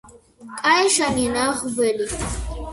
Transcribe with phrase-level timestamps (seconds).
[0.61, 2.11] კაეშანი-ნაღველი